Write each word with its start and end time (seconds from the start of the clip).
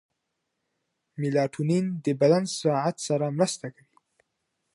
میلاټونین 1.19 1.85
د 2.05 2.07
بدن 2.19 2.43
ساعت 2.59 2.95
سره 3.07 3.25
مرسته 3.37 3.67
کوي. 3.75 3.97